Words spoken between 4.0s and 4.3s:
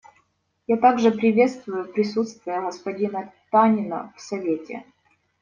в